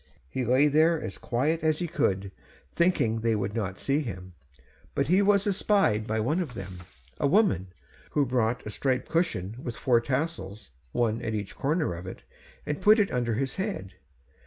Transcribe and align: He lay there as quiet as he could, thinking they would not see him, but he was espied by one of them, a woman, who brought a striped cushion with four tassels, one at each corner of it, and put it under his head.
He 0.27 0.43
lay 0.45 0.67
there 0.67 0.99
as 0.99 1.19
quiet 1.19 1.63
as 1.63 1.77
he 1.77 1.85
could, 1.85 2.31
thinking 2.73 3.19
they 3.21 3.35
would 3.35 3.53
not 3.53 3.77
see 3.77 3.99
him, 3.99 4.33
but 4.95 5.05
he 5.09 5.21
was 5.21 5.45
espied 5.45 6.07
by 6.07 6.19
one 6.19 6.39
of 6.39 6.55
them, 6.55 6.79
a 7.19 7.27
woman, 7.27 7.67
who 8.09 8.25
brought 8.25 8.65
a 8.65 8.71
striped 8.71 9.09
cushion 9.09 9.57
with 9.61 9.77
four 9.77 10.01
tassels, 10.01 10.71
one 10.91 11.21
at 11.21 11.35
each 11.35 11.55
corner 11.55 11.93
of 11.93 12.07
it, 12.07 12.23
and 12.65 12.81
put 12.81 12.97
it 12.97 13.11
under 13.11 13.35
his 13.35 13.57
head. 13.57 13.93